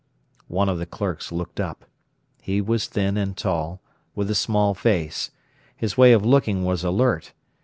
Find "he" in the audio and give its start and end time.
2.41-2.59